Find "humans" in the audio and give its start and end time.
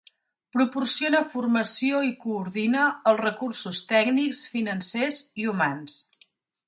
5.53-6.01